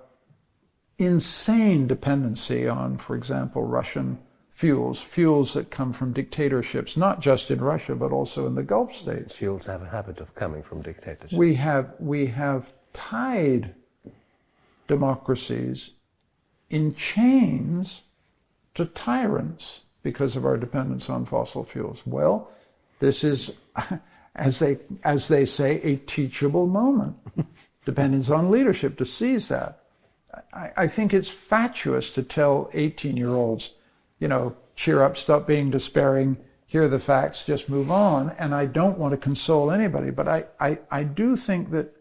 [0.99, 4.19] insane dependency on, for example, Russian
[4.51, 8.95] fuels, fuels that come from dictatorships, not just in Russia, but also in the Gulf
[8.95, 9.35] states.
[9.35, 11.33] Fuels have a habit of coming from dictatorships.
[11.33, 13.75] We have, we have tied
[14.89, 15.91] democracies
[16.71, 18.03] in chains
[18.75, 22.01] to tyrants because of our dependence on fossil fuels.
[22.07, 22.51] Well,
[22.99, 23.51] this is,
[24.35, 27.17] as they, as they say, a teachable moment.
[27.85, 29.86] dependence on leadership to seize that.
[30.53, 33.73] I, I think it's fatuous to tell 18 year olds,
[34.19, 38.31] you know, cheer up, stop being despairing, here are the facts, just move on.
[38.39, 41.95] And I don't want to console anybody, but I, I, I do think that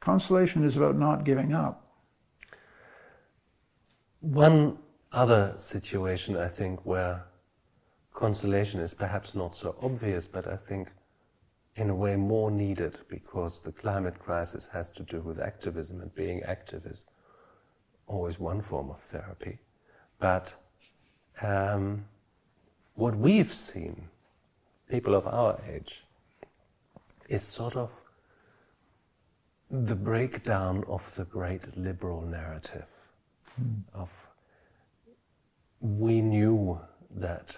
[0.00, 1.84] consolation is about not giving up.
[4.20, 4.78] One
[5.12, 7.24] other situation, I think, where
[8.12, 10.92] consolation is perhaps not so obvious, but I think
[11.78, 16.12] in a way more needed because the climate crisis has to do with activism and
[16.14, 17.06] being active is
[18.08, 19.58] always one form of therapy.
[20.18, 20.54] But
[21.40, 22.04] um,
[22.94, 24.08] what we've seen,
[24.90, 26.02] people of our age,
[27.28, 27.92] is sort of
[29.70, 32.88] the breakdown of the great liberal narrative
[33.60, 33.82] mm.
[33.94, 34.10] of
[35.80, 37.56] we knew that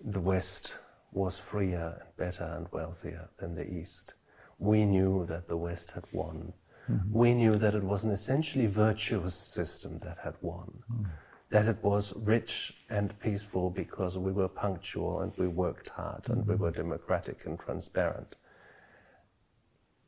[0.00, 0.74] the West
[1.12, 4.14] was freer and better and wealthier than the East.
[4.58, 6.52] We knew that the West had won.
[6.90, 7.12] Mm-hmm.
[7.12, 10.82] We knew that it was an essentially virtuous system that had won.
[10.92, 11.06] Mm.
[11.50, 16.32] That it was rich and peaceful because we were punctual and we worked hard mm-hmm.
[16.32, 16.64] and we mm-hmm.
[16.64, 18.36] were democratic and transparent.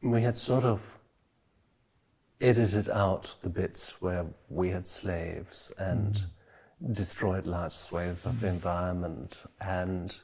[0.03, 0.99] We had sort of
[2.41, 6.25] edited out the bits where we had slaves and mm
[6.91, 8.49] destroyed large swathes of mm.
[8.49, 10.19] environment and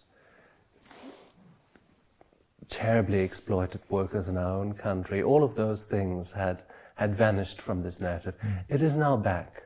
[2.69, 5.23] terribly exploited workers in our own country.
[5.23, 6.63] All of those things had,
[6.97, 8.35] had vanished from this narrative.
[8.45, 8.65] Mm.
[8.69, 9.65] It is now back.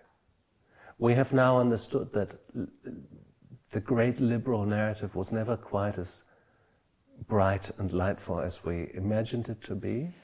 [0.98, 2.36] We have now understood that
[3.72, 6.24] the great liberal narrative was never quite as
[7.26, 10.14] bright and lightful as we imagined it to be,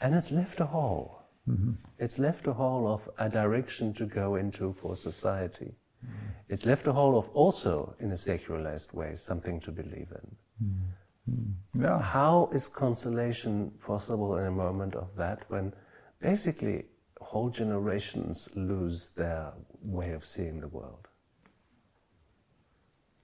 [0.00, 1.22] and it's left a hole.
[1.48, 1.72] Mm-hmm.
[1.98, 5.74] It's left a hole of a direction to go into for society.
[6.04, 6.26] Mm-hmm.
[6.48, 10.36] It's left a hole of also, in a secularized way, something to believe in.
[10.64, 10.84] Mm-hmm.
[11.28, 11.82] Hmm.
[11.82, 12.00] Yeah.
[12.00, 15.72] How is consolation possible in a moment of that when
[16.20, 16.86] basically
[17.20, 19.52] whole generations lose their
[19.82, 21.08] way of seeing the world?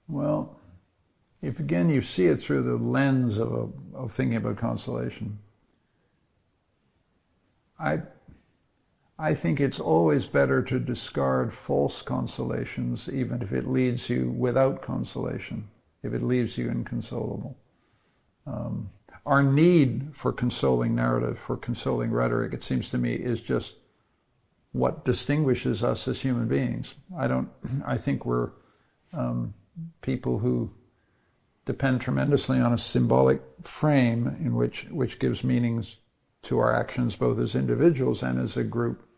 [0.09, 0.61] Well,
[1.43, 5.39] if again you see it through the lens of, a, of thinking about consolation,
[7.79, 8.01] I,
[9.19, 14.83] I think it's always better to discard false consolations, even if it leads you without
[14.83, 15.69] consolation,
[16.03, 17.57] if it leaves you inconsolable.
[18.47, 18.91] Um,
[19.27, 23.75] our need for consoling narrative, for consoling rhetoric, it seems to me, is just
[24.73, 26.95] what distinguishes us as human beings.
[27.17, 27.49] I don't.
[27.87, 28.51] I think we're
[29.13, 29.55] um,
[30.03, 30.71] people who
[31.65, 35.97] depend tremendously on a symbolic frame in which which gives meanings
[36.43, 39.09] to our actions, both as individuals and as a group.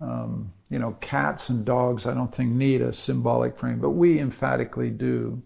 [0.00, 4.18] Um, you know, cats and dogs, I don't think need a symbolic frame, but we
[4.18, 5.42] emphatically do.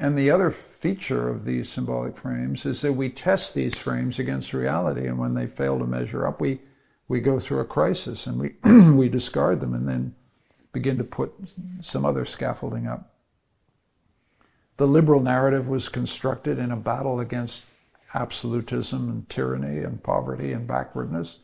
[0.00, 4.54] And the other feature of these symbolic frames is that we test these frames against
[4.54, 6.60] reality, and when they fail to measure up, we
[7.08, 8.54] we go through a crisis and we
[8.92, 10.14] we discard them, and then
[10.72, 11.32] begin to put
[11.80, 13.14] some other scaffolding up.
[14.76, 17.64] The liberal narrative was constructed in a battle against
[18.14, 21.40] absolutism and tyranny and poverty and backwardness.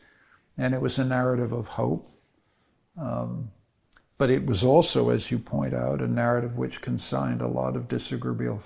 [0.57, 2.09] And it was a narrative of hope.
[2.97, 3.51] Um,
[4.17, 7.87] but it was also, as you point out, a narrative which consigned a lot of
[7.87, 8.61] disagreeable,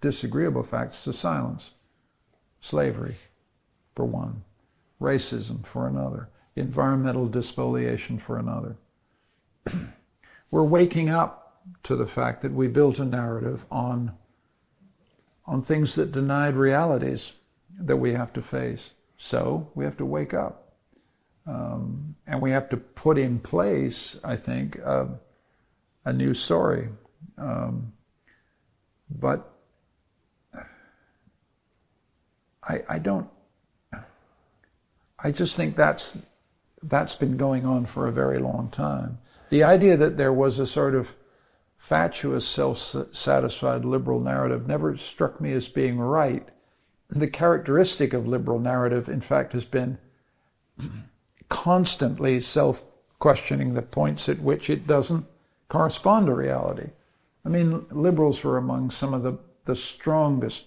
[0.00, 1.72] disagreeable facts to silence.
[2.60, 3.16] Slavery,
[3.94, 4.42] for one,
[5.00, 8.76] racism, for another, environmental despoliation, for another.
[10.50, 14.12] We're waking up to the fact that we built a narrative on
[15.46, 17.32] on things that denied realities
[17.78, 18.90] that we have to face.
[19.16, 20.65] So we have to wake up.
[21.46, 25.06] Um, and we have to put in place, I think, uh,
[26.04, 26.88] a new story.
[27.38, 27.92] Um,
[29.10, 29.52] but
[32.62, 33.28] I, I don't.
[35.18, 36.18] I just think that's
[36.82, 39.18] that's been going on for a very long time.
[39.50, 41.14] The idea that there was a sort of
[41.78, 46.48] fatuous, self satisfied liberal narrative never struck me as being right.
[47.08, 49.98] The characteristic of liberal narrative, in fact, has been
[51.66, 52.84] constantly self
[53.18, 55.26] questioning the points at which it doesn't
[55.68, 56.90] correspond to reality.
[57.44, 60.66] I mean, liberals were among some of the, the strongest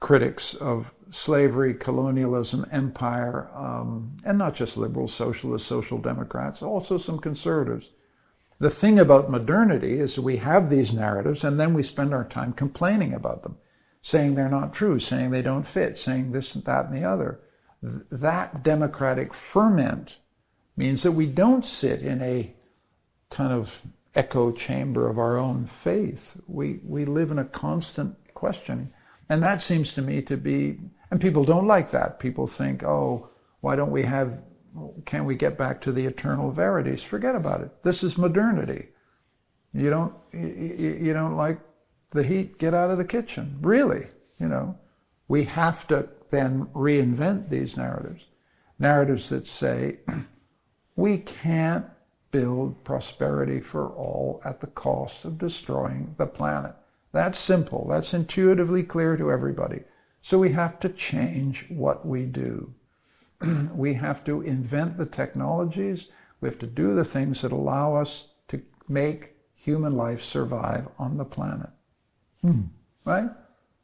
[0.00, 7.18] critics of slavery, colonialism, empire, um, and not just liberals, socialists, social democrats, also some
[7.18, 7.90] conservatives.
[8.60, 12.54] The thing about modernity is we have these narratives and then we spend our time
[12.54, 13.58] complaining about them,
[14.00, 17.40] saying they're not true, saying they don't fit, saying this and that and the other.
[17.82, 20.18] That democratic ferment
[20.76, 22.52] means that we don't sit in a
[23.30, 23.82] kind of
[24.14, 26.40] echo chamber of our own faith.
[26.46, 28.90] We, we live in a constant questioning.
[29.28, 30.78] And that seems to me to be,
[31.10, 32.18] and people don't like that.
[32.18, 33.28] People think, oh,
[33.60, 34.38] why don't we have
[35.04, 37.02] can we get back to the eternal verities?
[37.02, 37.70] Forget about it.
[37.82, 38.88] This is modernity.
[39.72, 41.60] You don't you, you don't like
[42.10, 42.58] the heat?
[42.58, 43.58] Get out of the kitchen.
[43.60, 44.06] Really,
[44.38, 44.76] you know,
[45.28, 48.24] we have to then reinvent these narratives,
[48.78, 49.98] narratives that say
[50.96, 51.86] we can't
[52.30, 56.74] build prosperity for all at the cost of destroying the planet.
[57.12, 57.86] That's simple.
[57.88, 59.80] That's intuitively clear to everybody.
[60.20, 62.74] So we have to change what we do.
[63.74, 66.10] we have to invent the technologies,
[66.40, 71.16] we have to do the things that allow us to make human life survive on
[71.16, 71.70] the planet.
[72.42, 72.62] Hmm.
[73.04, 73.30] Right?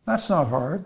[0.06, 0.84] That's not hard.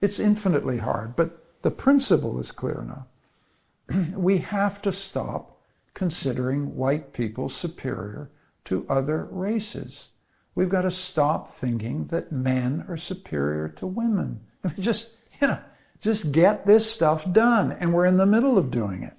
[0.00, 4.12] It's infinitely hard, but the principle is clear enough.
[4.16, 5.60] we have to stop
[5.94, 8.30] considering white people superior
[8.64, 10.08] to other races.
[10.54, 14.40] We've got to stop thinking that men are superior to women.
[14.78, 15.58] Just, you know,
[16.00, 17.72] just get this stuff done.
[17.72, 19.14] And we're in the middle of doing it.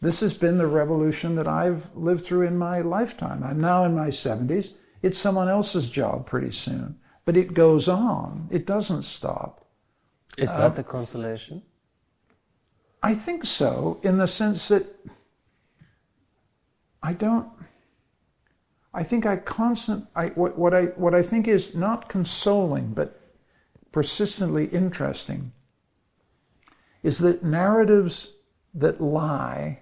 [0.00, 3.42] This has been the revolution that I've lived through in my lifetime.
[3.42, 4.72] I'm now in my 70s.
[5.00, 6.98] It's someone else's job pretty soon.
[7.24, 9.61] But it goes on, it doesn't stop.
[10.38, 11.62] Is uh, that the consolation?
[13.02, 14.86] I think so, in the sense that
[17.02, 17.48] I don't.
[18.94, 20.06] I think I constant.
[20.14, 23.20] I, what, what I what I think is not consoling, but
[23.90, 25.52] persistently interesting
[27.02, 28.32] is that narratives
[28.74, 29.80] that lie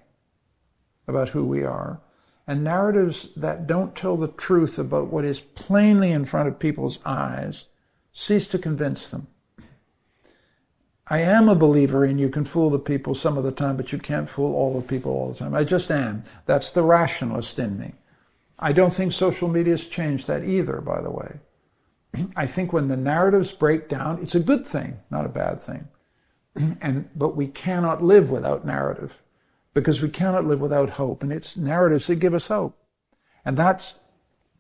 [1.07, 2.01] about who we are
[2.47, 6.99] and narratives that don't tell the truth about what is plainly in front of people's
[7.05, 7.67] eyes
[8.13, 9.29] Cease to convince them.
[11.11, 13.93] I am a believer in you can fool the people some of the time, but
[13.93, 15.55] you can't fool all the people all the time.
[15.55, 16.23] I just am.
[16.47, 17.93] That's the rationalist in me.
[18.59, 21.41] I don't think social media has changed that either, by the way.
[22.37, 25.89] I think when the narratives break down, it's a good thing, not a bad thing.
[26.81, 29.23] and but we cannot live without narrative
[29.75, 32.77] because we cannot live without hope and it's narratives that give us hope
[33.45, 33.95] and that's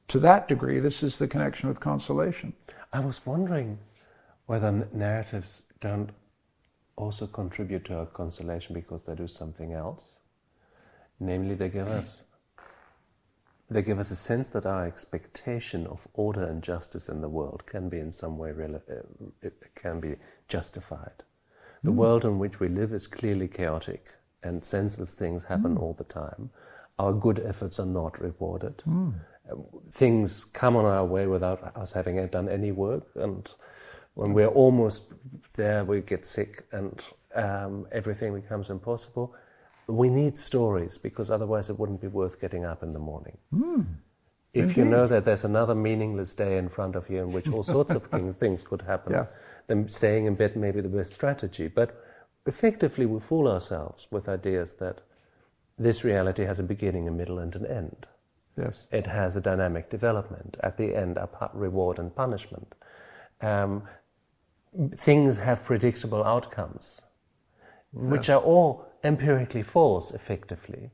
[0.08, 2.52] to that degree this is the connection with consolation
[2.92, 3.78] i was wondering
[4.46, 6.10] whether narratives don't
[7.00, 10.18] also contribute to our consolation because they do something else
[11.18, 12.24] namely they give us
[13.72, 17.64] they give us a sense that our expectation of order and justice in the world
[17.66, 18.94] can be in some way uh,
[19.42, 20.16] it can be
[20.48, 21.22] justified
[21.82, 21.96] the mm.
[21.96, 25.80] world in which we live is clearly chaotic and senseless things happen mm.
[25.80, 26.50] all the time.
[26.98, 28.82] Our good efforts are not rewarded.
[28.88, 29.14] Mm.
[29.90, 33.48] Things come on our way without us having done any work, and
[34.14, 35.04] when we're almost
[35.54, 37.00] there, we get sick and
[37.34, 39.34] um, everything becomes impossible.
[39.86, 43.38] We need stories because otherwise it wouldn't be worth getting up in the morning.
[43.52, 43.86] Mm.
[44.52, 44.76] If Indeed.
[44.76, 47.94] you know that there's another meaningless day in front of you in which all sorts
[47.94, 49.26] of things, things could happen, yeah
[49.70, 51.68] then staying in bed may be the best strategy.
[51.68, 51.96] But
[52.44, 55.02] effectively, we fool ourselves with ideas that
[55.78, 58.06] this reality has a beginning, a middle, and an end.
[58.58, 58.74] Yes.
[58.90, 60.56] It has a dynamic development.
[60.64, 62.74] At the end, a reward and punishment.
[63.40, 63.84] Um,
[64.96, 67.02] things have predictable outcomes,
[67.92, 70.90] which are all empirically false, effectively.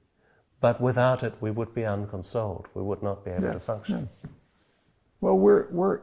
[0.60, 2.66] But without it, we would be unconsoled.
[2.74, 4.08] We would not be able to function.
[5.20, 6.00] Well, we're, we're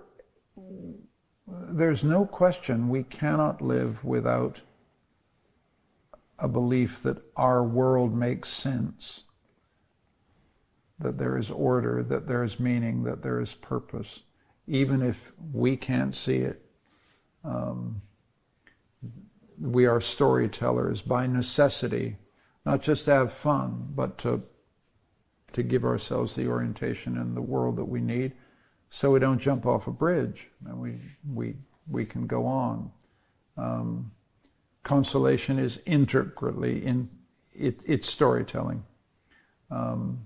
[1.47, 4.61] there's no question we cannot live without
[6.39, 9.25] a belief that our world makes sense,
[10.99, 14.21] that there is order, that there is meaning, that there is purpose,
[14.67, 16.62] even if we can't see it.
[17.43, 18.01] Um,
[19.59, 22.17] we are storytellers by necessity,
[22.65, 24.43] not just to have fun, but to
[25.53, 28.33] to give ourselves the orientation in the world that we need
[28.89, 30.99] so we don't jump off a bridge and we,
[31.33, 31.55] we,
[31.87, 32.91] we can go on.
[33.57, 34.11] Um,
[34.83, 37.09] consolation is integrally in
[37.53, 38.83] it, it's storytelling.
[39.71, 40.25] Um,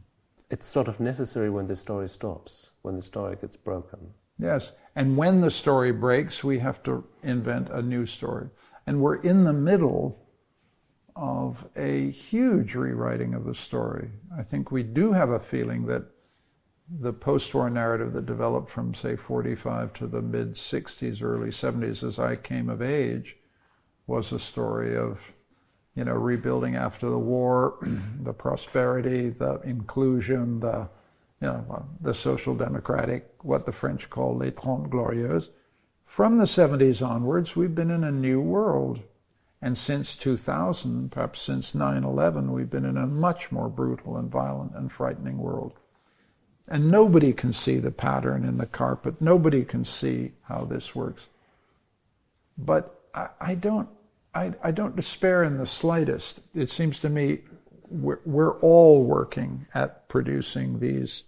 [0.50, 4.00] it's sort of necessary when the story stops, when the story gets broken.
[4.40, 8.50] Yes, and when the story breaks, we have to invent a new story.
[8.88, 10.26] And we're in the middle
[11.16, 14.10] of a huge rewriting of the story.
[14.36, 16.04] I think we do have a feeling that
[16.90, 22.18] the post-war narrative that developed from say 45 to the mid 60s early 70s as
[22.18, 23.36] i came of age
[24.08, 25.20] was a story of
[25.96, 27.78] you know rebuilding after the war
[28.24, 30.88] the prosperity the inclusion the
[31.42, 35.50] you know the social democratic what the french call les trente glorieuses
[36.06, 39.00] from the 70s onwards we've been in a new world
[39.62, 44.74] and since 2000 perhaps since 9-11 we've been in a much more brutal and violent
[44.76, 45.74] and frightening world
[46.68, 49.22] and nobody can see the pattern in the carpet.
[49.22, 51.28] Nobody can see how this works.
[52.58, 53.88] But I, I don't,
[54.34, 56.42] I, I, don't despair in the slightest.
[56.54, 57.40] It seems to me
[57.90, 61.24] we're, we're all working at producing these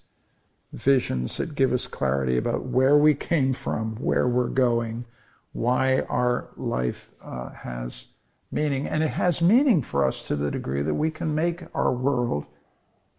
[0.73, 5.05] visions that give us clarity about where we came from, where we're going,
[5.53, 8.05] why our life uh, has
[8.51, 8.87] meaning.
[8.87, 12.45] And it has meaning for us to the degree that we can make our world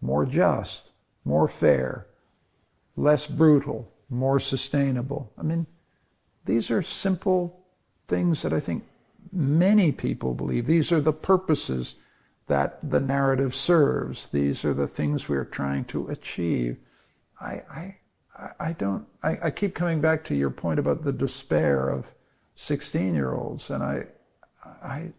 [0.01, 0.91] more just,
[1.25, 2.07] more fair,
[2.97, 5.33] less brutal, more sustainable.
[5.39, 5.67] I mean,
[6.45, 7.61] these are simple
[8.09, 8.85] things that I think
[9.33, 10.67] many people believe.
[10.67, 11.97] These are the purposes
[12.47, 14.29] that the narrative serves.
[14.29, 16.79] These are the things we're trying to achieve.
[17.41, 17.97] I, I,
[18.59, 22.07] I don't, I, I keep coming back to your point about the despair of
[22.57, 23.71] 16 year olds.
[23.71, 24.07] And I,
[24.83, 25.13] I,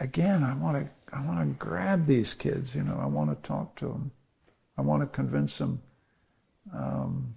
[0.00, 3.48] again, I want to, I want to grab these kids, you know, I want to
[3.48, 4.10] talk to them.
[4.78, 5.82] I want to convince them
[6.74, 7.34] um,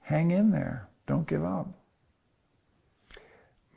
[0.00, 0.88] hang in there.
[1.06, 1.68] Don't give up.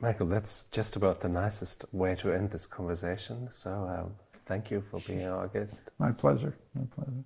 [0.00, 3.48] Michael, that's just about the nicest way to end this conversation.
[3.50, 4.14] So um,
[4.44, 5.90] thank you for being our guest.
[5.98, 6.56] My pleasure.
[6.74, 7.24] My pleasure.